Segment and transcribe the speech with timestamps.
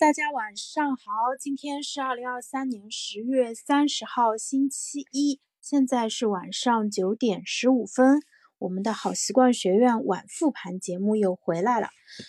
[0.00, 1.04] 大家晚上好，
[1.38, 8.18] 今天是二零二三年十月三十号，星期一，现在是晚上九点十五分。
[8.60, 11.88] 我们的好习惯学院晚复盘节目又回来了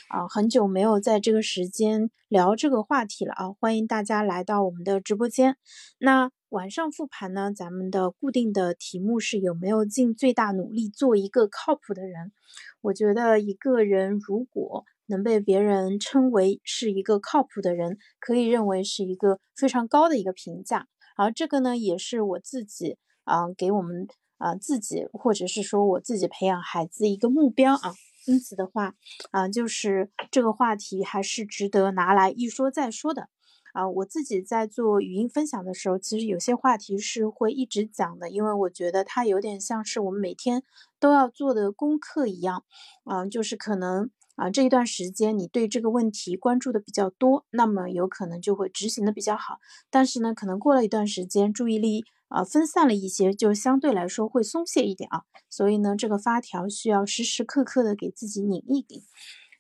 [0.10, 5.56] 啊，很久没有在这个时间聊这个话题了啊，欢迎大家来到我们的直播间。
[5.98, 12.34] 那晚上复盘呢，咱们的固定的题目是有没有尽最大努力做一个靠谱的人？
[12.82, 20.88] 我觉得一个人如果能被别人称为是一个靠谱的人，可以认为是一个非常高的一个评价。
[21.18, 27.94] 而这个呢，也是我自己啊，给我们啊自己，或者是说我自己培养孩子一个目标啊。
[28.28, 28.94] 因此的话，
[29.32, 33.30] 啊，就是这个话题还是值得拿来一说再说的。
[33.74, 40.64] 啊，我自己在做语音分享的时候，其实有些话题是会一直讲的，因为我觉得它有点像是我们每天
[41.00, 42.64] 都要做的功课一样。
[43.06, 44.10] 嗯，就是可能。
[44.42, 49.60] 啊，这一段时间你对这个问题关注的比较多，那么有可能就会执行的比较好。
[49.92, 55.22] 但是呢，可能过了一段时间，注意力啊分散了一些，就相对来说会松懈一点啊。
[55.48, 59.04] 所以呢，这个发条需要时时刻刻的给自己拧一拧。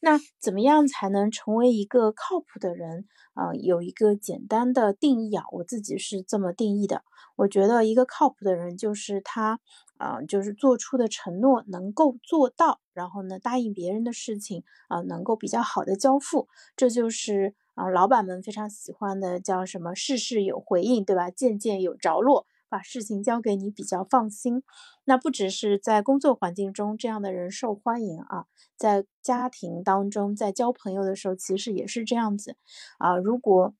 [0.01, 3.05] 那怎么样才能成为一个靠谱的人？
[3.35, 7.03] 啊，有一个简单的定义啊，我自己是这么定义的。
[7.35, 9.59] 我觉得一个靠谱的人就是他。
[10.01, 21.29] 啊，就是做出的承诺能够做到，然后呢，答应别人的事情啊，能够比较好的交付，这就是啊，老板们非常喜欢的，叫什么事事有回应，对吧？
[21.29, 24.63] 件件有着落，把事情交给你比较放心。
[25.05, 32.55] 那不只是在工作环境中这样的人受欢迎啊，在家庭当中，在交朋友的时候，其实也是这样子
[32.97, 33.15] 啊。
[33.17, 33.73] 如果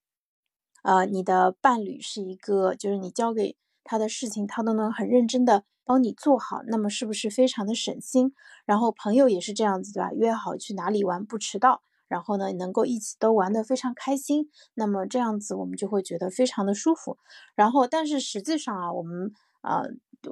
[0.84, 5.64] 呃你的伴侣是一个，就是你交给他的事情，他都能很认真的。
[5.84, 8.34] 帮你做好，那么是不是非常的省心？
[8.66, 10.12] 然后朋友也是这样子，对吧？
[10.14, 17.18] 约好去哪里玩不迟到，然后呢能够一起都玩得非常开心，那么这样子我们就会觉得非常的舒服。
[17.56, 19.84] 然后，但是实际上啊，我们啊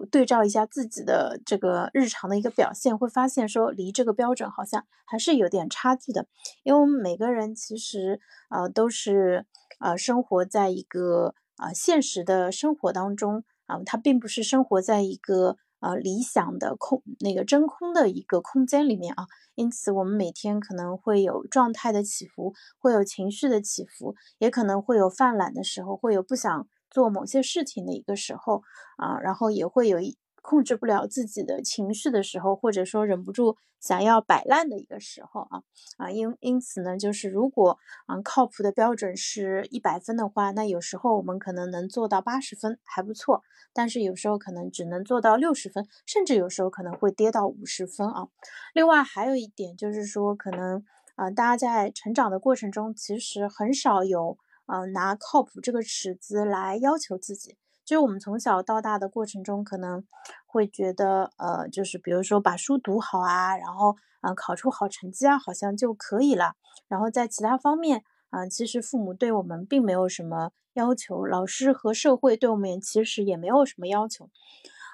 [0.09, 6.27] 对照一下自己的这个日常的一个表现，会发现说离这个标准好像还是有点差距的。
[6.63, 9.45] 因为我们每个人其实呃都是
[9.79, 13.43] 呃生活在一个啊现实的生活当中。
[13.69, 28.63] 啊，它并不是生活在一个呃理想的空那个真空的一个空间里面啊，因此我们每天可能会有状态的起伏，会有情绪的起伏，也可能会有犯懒的时候，会有不想做某些事情的一个时候
[28.97, 30.17] 啊，然后也会有一。
[30.41, 35.63] 控制不了自己的情绪的时候，或者说忍不住想要摆烂的一个时候啊
[35.97, 37.77] 啊，因因此呢，就是如果
[38.07, 43.41] 啊靠谱的标准是一百分的话，那有时候我们可能能做到八十分还不错，
[43.73, 48.27] 但是有时候可能只能做到六十分，甚至有时候可能会跌到五十分啊。
[48.73, 50.83] 另外还有一点就是说，可能
[51.15, 57.57] 啊大家在成长的过程中，其实很少有啊拿靠谱这个尺子来要求自己。
[57.89, 60.05] 就我们从小到大的过程中，可能
[60.45, 66.53] 会觉得，呃，就是比如说把书读好啊，然后嗯考出好成绩啊，好像就可以了。
[66.87, 74.29] 然后在其他方面，啊，其实父母对我们并没有什么要求，老师和社会对我们其实也没有什么要求。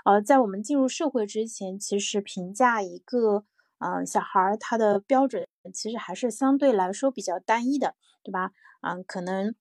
[0.06, 3.44] 呃，在我们进入社会之前，其实评价一个
[3.80, 8.52] 嗯小孩他的标准，其实还是相对来说比较单一的，对吧？
[8.80, 9.54] 嗯，可能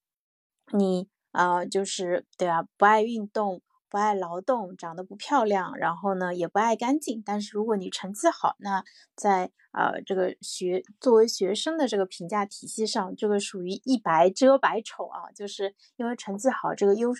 [0.72, 1.08] 你。
[1.34, 7.20] 啊，就是对啊，不爱运动，不爱劳动，长得不漂亮，然后呢也不爱干净。
[7.26, 8.84] 但是如果你成绩好，那
[9.16, 17.12] 在呃这个学作为学生的这个评价体系上，这个属于一白遮百丑啊，就是因为成绩好这个优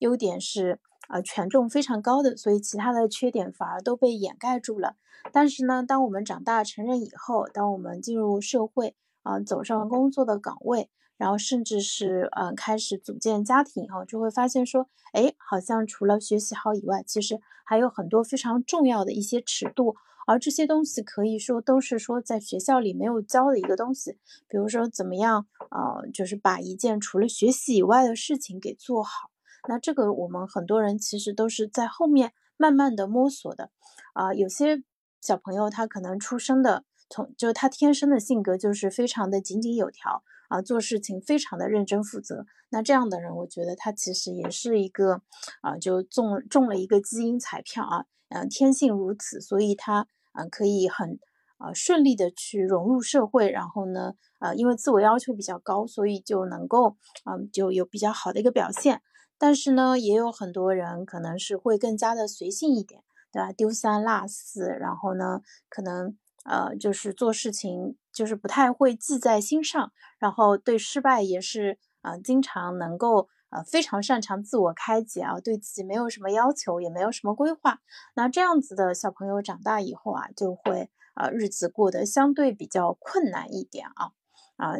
[0.00, 0.78] 优点是
[1.08, 4.96] 啊权重非常高的，所以其他的缺点反而都被掩盖住了。
[5.32, 10.90] 但是呢，当我们长大成人以后，当我们进入社会啊，走上工作的岗位。
[11.22, 19.94] 然后甚至是嗯开始组建家庭以后，就会发现说，哎，好像除了学习好以外，其实还有很多非常重要的一些尺度，
[20.26, 24.18] 而这些东西可以说都是说在学校里没有教的一个东西。
[24.48, 29.30] 比如说怎么样，呃，就是把一件除了学习以外的事情给做好。
[29.68, 33.70] 那这个我们很多人其实都是在后面慢慢的摸索的。
[34.12, 34.82] 啊，有些
[35.20, 40.24] 小朋友他可能出生的从就他天生的性格就是非常的井井有条。
[40.52, 42.44] 啊，做事情非常的认真负责。
[42.68, 45.22] 那这样的人，我觉得他其实也是一个
[45.62, 51.18] 啊，就中中了一个基因彩票啊，嗯，天性如此，所以他啊可以很
[51.56, 53.50] 啊顺利的去融入社会。
[53.50, 59.00] 然后呢，呃，因为自我要求比较高，所以就能够啊就有比较好的一个表现。
[59.38, 63.02] 但是呢，也有很多人可能是会更加的随性一点，
[63.32, 63.50] 对吧？
[63.52, 65.40] 丢三落四，然后呢，
[65.70, 66.14] 可能。
[66.44, 77.80] 呃，就是做事情就是不太会记在心上，然后对失败也是啊，经常能够呃非常擅长自我开解啊，对自己没有什么要求，也没有什么规划。
[78.14, 84.12] 那这样子的小朋友长大以后啊，就会啊日子过得相对比较困难一点啊
[84.56, 84.74] 啊，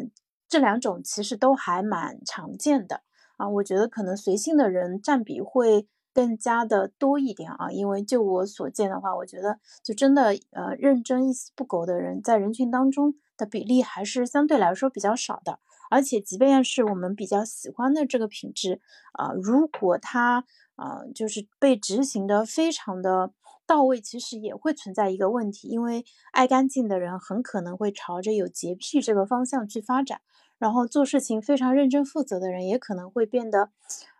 [0.47, 3.01] 这两种其实都还蛮常见的
[3.37, 3.49] 啊。
[3.49, 5.87] 我觉得可能随性的人占比会。
[6.13, 15.59] 更加的多一点啊，因为就我所见的话，我觉得就真的呃认真一丝不苟的人，在人群当中的比例还是相对来说比较少的。
[15.89, 18.81] 而且，即便是我们比较喜欢的这个品质
[19.11, 20.45] 啊，如果它
[20.75, 23.31] 啊就是被执行的非常的
[23.67, 30.21] 到位，其实也会存在一个问题，因为爱干净的人很可能会朝着有洁癖这个方向去发展，
[30.57, 33.69] 然后做事情非常认真负责的人也可能会变得。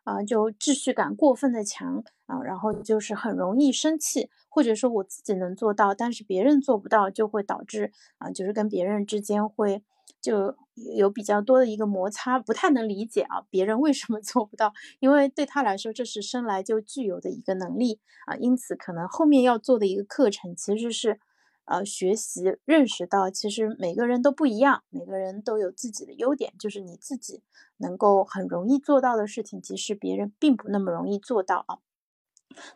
[0.04, 9.82] 啊，就秩序感过分的强啊，然后就是很容易生气，或者说我自己能做到，但是别人做不到，就会导致啊，就是跟别人之间会
[10.22, 10.56] 就
[10.98, 21.20] 有比较多的一个摩擦，不太能理解啊，别人为什么 做不到，因为对他来说这是生来就具有的一个能力啊，因此可能后面要做的一个课程其实是。
[21.66, 27.42] 呃，学习认识到，其实每个人都不一样，每个人都有自己的优点，就是你自己
[27.78, 31.78] 能够很容易做到的事情，其实别人并不那么容易做到啊。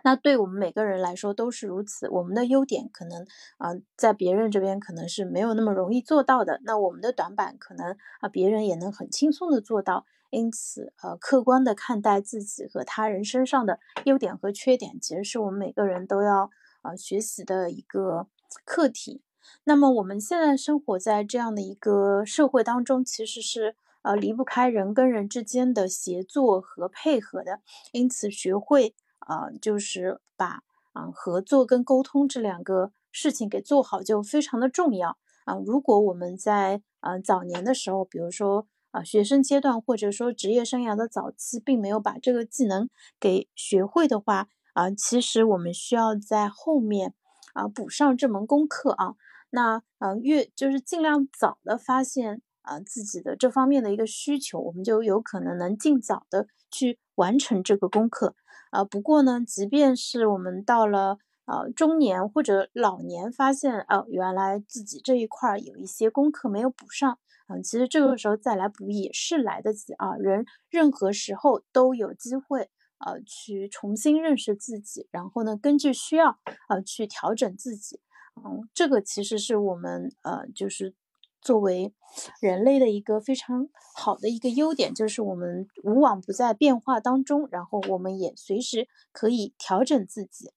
[0.04, 10.06] 那对我们每个人来说都是如此，我们的优点可能啊，在别人这边可能是没有那么容易做到的，那我们的短板可能啊，别人也能很轻松的做到。
[10.30, 16.50] 因此，呃，客观的看待自己和他人身上的优点和缺点，其实是我们每个人都要
[16.82, 18.28] 啊学习的一个。
[18.66, 19.22] 课题，
[19.64, 27.62] 那么我们现在生活在这样的一个社会当中，其实是呃离不开人跟人之间的协作和配合的，
[27.92, 30.64] 因此学会啊就是把
[30.94, 35.56] 啊合作跟沟通这两个事情给做好就非常的重要啊。
[35.66, 42.90] 如果我们在呃早年的时候，比如说啊学生阶段或者说职业生涯的早期，并没有把这个技能
[43.20, 47.14] 给学会的话啊，其实我们需要在后面。
[47.58, 49.16] 啊，补上这门功课啊，
[49.50, 58.36] 那呃越就是尽量早的发现啊自己的这方面的一个需求，我们就有可能能尽早的去完成这个功课
[58.70, 58.84] 啊。
[58.84, 67.18] 不过呢，即便是我们到了呃中年或者老年，发现哦原来自己这一块有一些功课没有补上，
[67.48, 70.16] 嗯，其实这个时候再来补也是来得及啊。
[70.16, 72.70] 人任何时候都有机会。
[73.00, 76.40] 呃，去重新认识自己，然后呢，根据需要，
[76.70, 78.00] 呃，去调整自己。
[78.36, 80.94] 嗯，这个其实是我们呃，就是
[81.42, 81.94] 作为
[82.40, 90.52] 人类的一个非常好的一个优点，就是我们无往不在变化当中，然后我们也随时可以调整自己。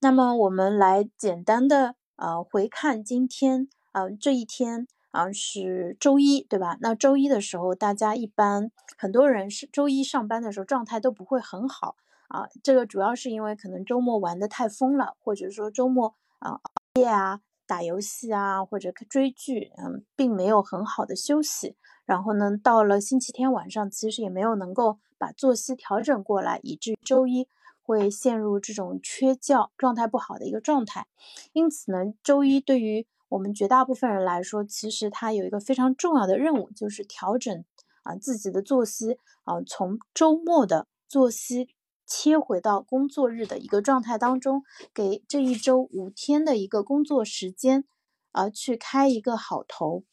[0.00, 4.86] 那么，我们来简单的呃回看今天，嗯，这一天。
[5.10, 6.76] 啊，是周一，对吧？
[6.80, 11.96] 那周一的时候，大家一般很多人是周一上班的时候状态都不会很好
[12.28, 12.46] 啊。
[12.62, 16.60] 这个主要是因为可能周末玩的太疯了，或者说周末啊熬
[17.00, 21.76] 夜啊、打游戏啊或者追剧，嗯，并没有很好的休息。
[22.04, 27.48] 然后呢，到了星期天晚上，其实也没有能够把作息调整过来，以致周一
[27.82, 31.06] 会陷入这种缺觉、状态不好的一个状态。
[31.52, 37.64] 因此呢，周一对于我们绝大部分人来说，其实他有一个非常重要的任务，就是调整
[38.02, 41.68] 啊自己的作息啊，从周末的作息
[42.06, 44.62] 切回到工作日的一个状态当中，
[44.94, 47.84] 给这一周五天的一个工作时间
[48.32, 50.04] 啊去开一个好头。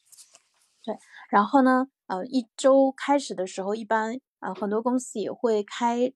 [0.83, 0.97] 对，
[1.29, 6.11] 然后呢，呃，一周开始的时候，一般啊很多公司也会开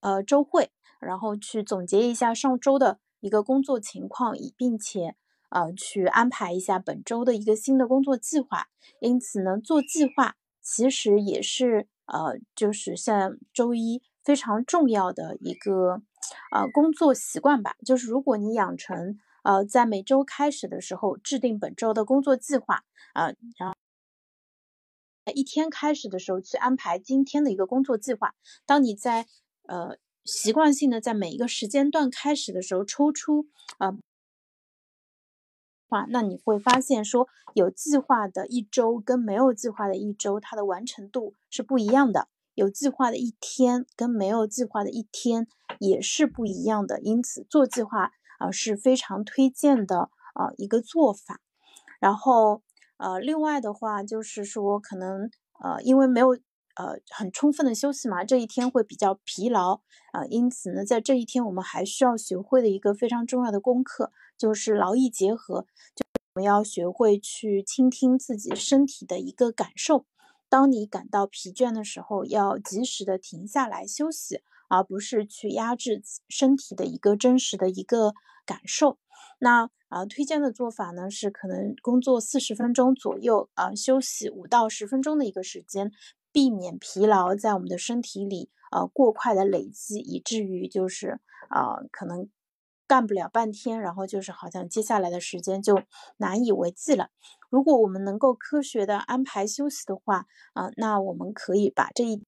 [0.00, 5.14] 呃周会，然后去总结一下上周的一个工作情况，以并且。
[5.50, 8.68] 呃，去安排一下本周的一个新的工作计划。
[9.00, 16.02] 因此呢，做计划其实也是呃，就是像周一非常重要的一个
[16.52, 17.76] 呃工作习惯吧。
[17.84, 23.74] 就是如果你养成呃，在每周开始的时候制定本周的工作计划啊，然后
[25.34, 28.34] 一天开始的时候去安排今天的一个工作计划。
[28.66, 29.26] 当你在
[29.66, 33.46] 呃习惯性的在每一个时间段开始的时候抽出
[33.78, 33.96] 啊。
[35.90, 45.48] 话，那你会发现说，有计划的一周跟没有计划的一周，它的完成度是不一样的；有计划的一天跟没有计划的一天
[45.80, 47.00] 也是不一样的。
[47.00, 51.40] 因此，做计划啊是非常推荐的啊一个做法。
[51.98, 52.62] 然后，
[52.98, 55.28] 呃，另外的话就是说，可能
[55.58, 56.28] 呃因为没有
[56.76, 59.80] 呃很充分的休息嘛，这一天会比较疲劳
[60.12, 60.24] 啊。
[60.30, 64.12] 因此呢，在这一天我们还需要学会的一个非常重要的功课。
[64.40, 66.02] 就是劳逸结合，就
[66.34, 70.06] 我们要学会去倾听自己身体的一个感受。
[70.48, 78.14] 当你感到疲倦的时候，要及时的停下来休息，而不是去压制身体的一个真实的一个
[78.46, 78.98] 感受。
[79.40, 85.92] 那啊，推荐的做法呢是可能工作四十分钟左右，啊，休息五到十分钟的一个时间，
[86.32, 91.20] 避免疲劳在我们的身体里呃过快的累积，以至于就是
[91.50, 92.30] 啊可能。
[92.90, 95.80] 干不了半天，然后就是好像接下来的时间就
[96.16, 97.10] 难以为继了。
[97.48, 102.20] 如果我们能够科学的安排休息的话，啊，那我们可以把这一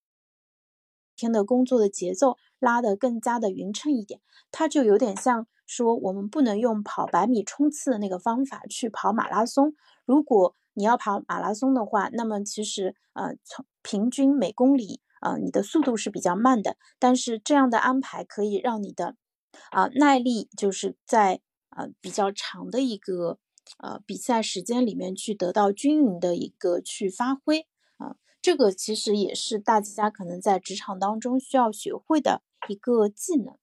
[1.17, 4.21] 天的工作的节奏拉得更加的匀称一点。
[4.53, 9.75] 它就有点像说，我们不能用跑百米冲刺的那个方法去跑马拉松。
[10.05, 16.77] 如果你要跑马拉松的话，那么其实呃，从平均每公里呃，你的速度是比较慢的。
[17.01, 19.17] 但是这样的安排可以让你的
[19.71, 21.41] 啊，耐力就是在
[21.71, 23.39] 呃比较长的一个
[23.79, 27.67] 呃比赛时间里面去得到均匀的一个去发挥
[27.99, 33.57] 啊，这个其实也是大家可能在职场当中需要学会的一个技能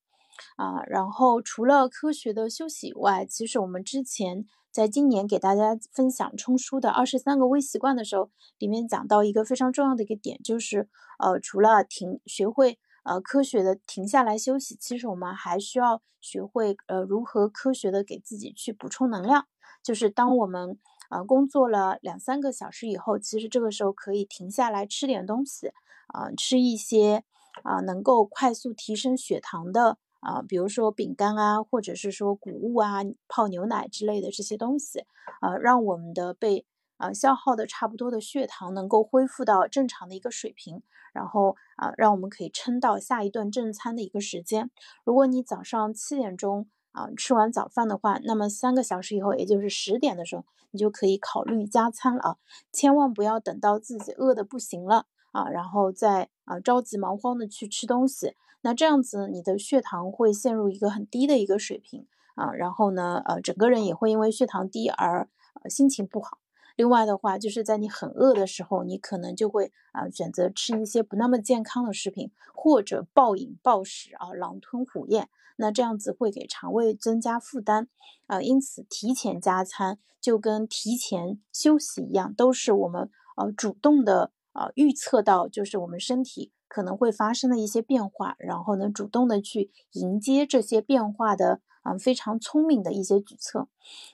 [0.57, 0.83] 啊。
[0.87, 12.79] 然后除了科学的休息以外，其实我们之前在今年给大家分享冲书的二十三个微习惯的时候，里面讲到一个非常重要的一个点，就是呃除了停学会。
[13.09, 19.47] 呃，科学的停下来休息，其实我们还需要学会呃如何科学的给自己去补充能量。
[19.81, 20.77] 就是当我们
[21.09, 25.71] 呃工作了两三个小时以后，其实这个时候可以停下来吃点东西，
[26.09, 27.23] 啊，吃一些
[27.63, 34.99] 啊能够快速提升血糖的啊，比如说饼干啊，或者是说谷物啊，泡牛奶之类的这些东西，
[35.41, 36.63] 啊，让我们的被
[36.99, 40.83] 啊消耗的差不多的血糖能够恢复到正常的一个水平。
[41.11, 44.69] 然后啊，让我们可以撑到下一顿正餐的一个时间。
[45.03, 52.37] 如果你早上七点钟啊吃完早饭的话，那么三个小时以后，也就是十点的时候，你就可以考虑加餐了啊！
[52.71, 58.35] 千万不要等到自己饿的不行了啊，然后再啊着急忙慌的去吃东西。
[58.61, 65.27] 那这样子，你的血糖会陷入一个很低的一个水平啊，然后呢，呃，整个人也会因为血糖低而
[65.67, 66.37] 心情不好。
[66.79, 75.27] 另外的话，就是在你很饿的时候，你可能就会啊选择吃一些不那么健康的食品，或者暴饮暴食啊，狼吞虎咽。
[75.57, 77.89] 那这样子会给肠胃增加负担
[78.27, 78.41] 啊。
[78.41, 93.67] 因此，提前加餐就跟提前休息一样，都是我们呃主动的啊预测到，就是我们身体可能会发生的一些变化，然后呢，主动的去迎接这些变化的啊非常聪明的一些举措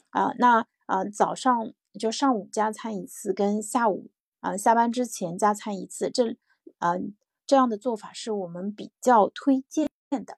[0.10, 0.34] 啊。
[0.40, 1.72] 那啊早上。
[1.98, 4.10] 就上午加餐一次，跟下午
[4.40, 6.36] 啊下班之前加餐一次，这
[6.78, 6.96] 啊
[7.46, 10.38] 这样的做法是我们比较推荐的。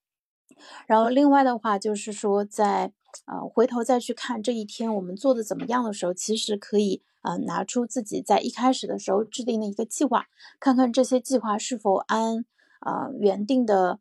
[0.87, 2.91] 然后另外的话就是说，在
[3.25, 10.27] 呃回头再去看这一天我们做的怎么样的时候，其实可以呃拿出自己在一开始的时候制定的一个计划，
[10.59, 12.43] 看看这些计划是否按
[12.79, 13.99] 啊原定的，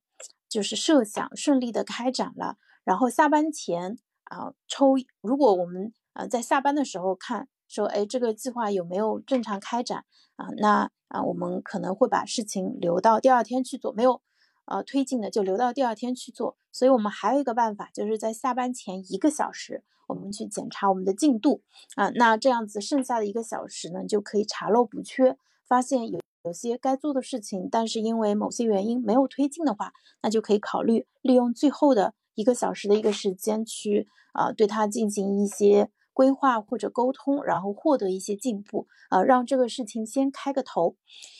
[0.48, 2.56] 就是设想顺利的开展了。
[2.84, 10.06] 然后下班前啊抽，如果我们呃，在下班的时候看，说，哎，这个计划有没有正常开展
[10.37, 10.49] 啊？
[10.56, 14.23] 那啊，我们可能会把事情留到第二天去做，没有
[14.64, 16.56] 呃推进的就留到第二天去做。
[16.73, 21.61] 所以我们还有一个办法，就是在下班前一个小时，我们去检查我们的进度
[21.96, 22.08] 啊。
[22.14, 25.37] 那这样子剩下的一个小时呢，就可以查漏补缺，
[25.68, 29.92] 发现有有些该做的事情，但是因为某些原因没有推进的话，
[30.23, 35.90] 那就可以考虑利用最后的一个小时的一个时间去啊，对它进行一些。
[36.16, 40.96] 规划或者沟通，然后获得一些进步，呃，让这个事情先开个头，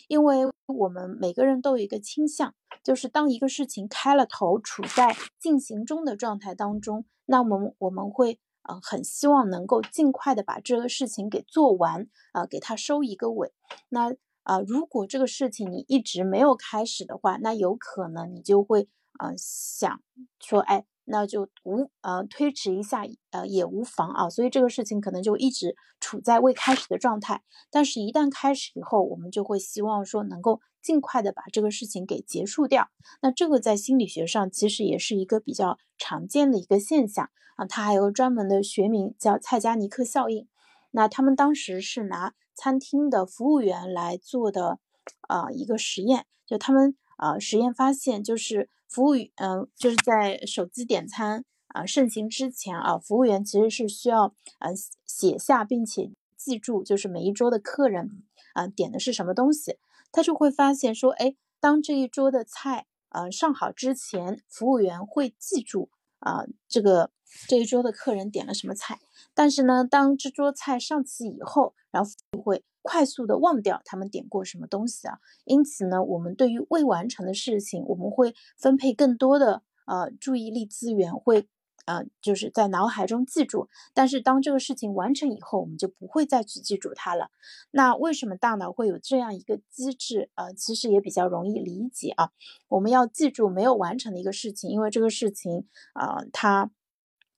[0.07, 2.55] 因为我们每个人都有一个倾向，
[2.85, 13.55] 就是当一个事情开了头，处在进行中的状态当中，那么我们会呃很希望能够尽快的把这个事情给做完，啊，给它收一个尾。
[13.89, 20.03] 那啊，如果这个事情你一直没有开始的话，那有可能你就会呃想
[20.39, 20.85] 说，哎。
[21.07, 27.43] 那就无呃推迟一下呃也无妨啊，所以这个事情可能就一直处在未开始的状态。
[27.71, 32.89] 但是，一旦开始以后，我们就会希望说能够尽快的把这个事情给结束掉。
[33.23, 40.49] 那这个在心理学上其实也是一个比较常见的一个现象啊，它还有专门的学名叫蔡加尼克效应。
[40.91, 44.81] 那他们当时是拿餐厅的服务员来做的
[45.23, 48.69] 啊一个实验，就他们啊实验发现就是。
[48.89, 54.73] 服务员，嗯，就是在手机点餐啊盛行之前啊，服务员其实是需要呃
[55.05, 58.23] 写下并且记住，就是每一桌的客人
[58.55, 59.79] 啊点的是什么东西，
[60.13, 65.91] 他就会发现说，哎，当这一桌的菜呃上好之前，服务员会记住
[66.21, 67.11] 啊这个
[67.49, 68.99] 这一桌的客人点了什么菜。
[69.35, 75.19] 但是呢，当这桌菜上齐以后，然后服务会快速的忘掉他们点过什么东西啊。
[75.45, 81.49] 因此呢，我们对于未完成的事情，我们会分配更多的呃注意力资源，会。
[81.87, 87.31] 呃，就是在脑海中记住，但是当这个事情完成以后，我们就不会再去记住它了。
[87.71, 90.29] 那为什么大脑会有这样一个机制？
[90.35, 92.31] 呃，其实也比较容易理解啊。
[92.67, 96.73] 我们要记住没有完成的一个事情，因为这个事情啊，它。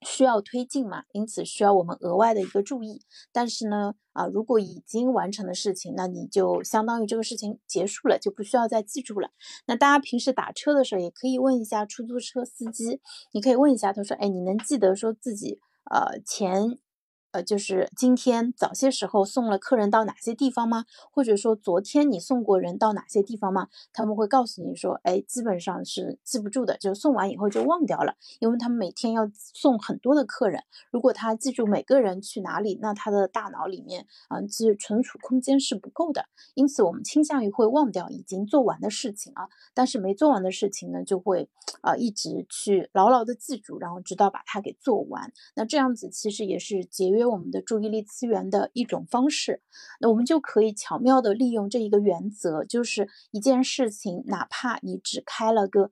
[0.02, 3.02] 需要推进嘛，因此需要我们额外的一个注意。
[3.32, 9.30] 但是呢，啊，如果已经完成的事情，那你就相当于这个事情结束了，就不需要再记住了。
[9.66, 13.00] 那大家平时打车的时候，也可以问一下出租车司机，
[13.32, 15.58] 你可以问一下，他说，哎，你能记得说自己
[15.90, 16.78] 呃前。
[17.42, 20.84] 就是今天早些时候送了客人到哪些地方吗？
[21.12, 23.68] 或者说昨天你送过人到哪些地方吗？
[23.92, 41.48] 他们会告诉你说，哎，基本上是记不住的，就送完以后就忘掉了，因为他们每天要送很多的客人，如果他记住每个人去哪里，那他的大脑里面啊，其实存储空间是不够的，因此我们倾向于会忘掉已经做完的事情啊，但是没做完的事情呢，就会
[41.82, 45.32] 啊一直去牢牢的记住，然后直到把它给做完。
[45.54, 47.27] 那这样子其实也是节约。
[47.28, 49.62] 我们的注意力资源的一种方式，
[50.00, 55.90] 那我们就可以巧妙的利用这一个原则，就是一件事情，哪怕你只开了个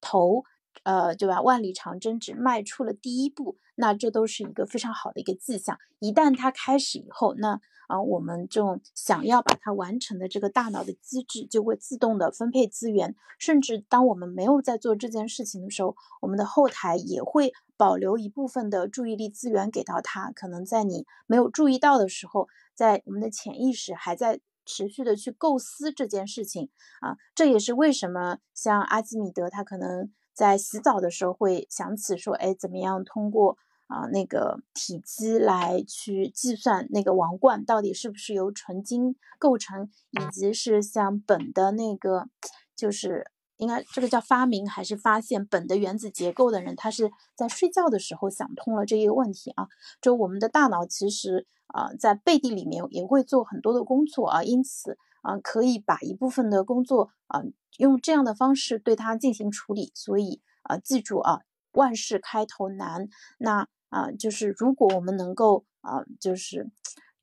[0.00, 0.44] 头，
[0.82, 1.40] 呃，对吧？
[1.40, 5.78] 万里长征只迈出了第一步，那这都是一个非常好的一个迹象。
[6.00, 17.52] 一旦它开始以后，那啊，我们这种想要把它完成的这个大脑的机制就会自动的分配资源，甚至当我们没有在做这件事情的时候，我们的后台也会。
[17.76, 27.16] 保留一部分的注意力资源给到它，可能在你没有注意到的时候，在我们的潜意识还在持续的去构思这件事情啊。
[27.34, 42.28] 这也是为什么像阿基米德他可能在洗澡的时候会想起说，哎，怎么样通过啊那个体积来去计算那个王冠到底是不是由纯金构成，以及是像苯的那个
[42.74, 43.30] 就是。
[43.56, 49.68] 应该这个叫发明还是发现苯的原子结构的人，他是在睡觉的时候想通了这一个问题啊。
[50.00, 57.42] 就我们的大脑其实啊，在背地里面也会做很多的工作啊，因此啊，可以把一部分的工作啊，
[57.78, 59.92] 用这样的方式对它进行处理。
[59.94, 61.40] 所以啊，记住啊，
[61.72, 63.08] 万事开头难。
[63.38, 66.70] 那啊，就是如果我们能够啊，就是。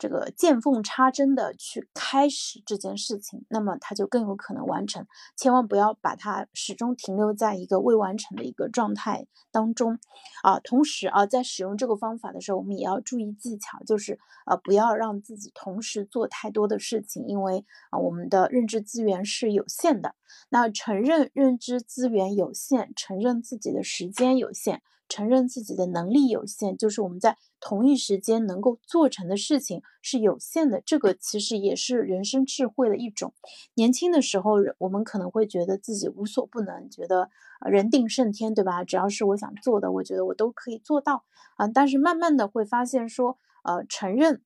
[0.02, 5.06] 这个见缝插针的去开始这件事情，那么它就更有可能完成。
[5.38, 10.00] 千万不要把它始终停留在一个未完成的一个状态当中
[10.42, 10.60] 啊。
[10.60, 20.16] 同时啊，在使用这个方法的时候，我们也要注意技巧，就是呃，不要让自己同时做太多的事情，因为啊，我们的认知资源是有限的。
[20.50, 24.82] 那承认认知资源有限，承认自己的时间有限。
[25.10, 30.82] 承认自己的能力有限，就是我们在同一时间能够做成的事情是有限的。
[30.86, 33.34] 这个其实也是人生智慧的一种。
[33.74, 37.30] 年轻的时候，我们可能会觉得自己无所不能，觉得
[37.70, 38.86] 人定胜天，对吧？
[38.86, 41.26] 只要是我想做的，我觉得我都可以做到
[41.58, 41.68] 啊。
[41.68, 44.42] 但是慢慢的会发现说，呃，承认，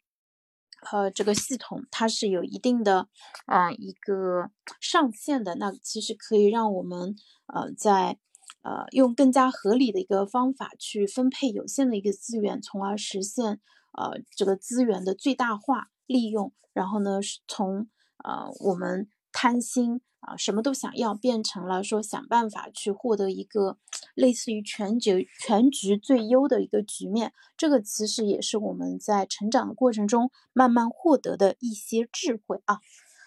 [0.92, 3.08] 呃，这个系统它是有一定的
[3.46, 5.56] 啊一个上限的。
[5.56, 7.16] 那其实可以让我们
[7.48, 8.18] 呃在。
[8.62, 13.62] 呃，用更加合理的一个方法去分配有限的一个资源，从而实现
[13.94, 16.52] 呃这个资源的最大化利用。
[16.74, 17.88] 然后呢，从
[18.24, 23.78] 呃我们贪心啊什么都想要，变成了说想办法去获得一个
[24.16, 27.32] 类似于全局全局最优的一个局面。
[27.56, 32.80] 这个其实也是我们在成长的过程中慢慢获得的一些智慧啊。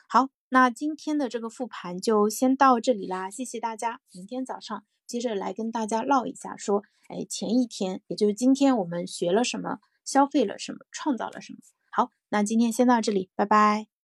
[0.08, 4.84] 好，那今天的这个复盘就先到这里啦，谢谢大家，明天早上。
[5.06, 11.60] 接着来跟大家唠一下，说，哎，前一天，也就是今天，我们学了什么，消费了什么，创造了什么。
[11.90, 13.97] 好，那今天先到这里，拜拜。